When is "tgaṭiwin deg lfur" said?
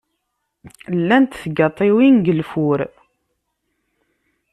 1.43-2.79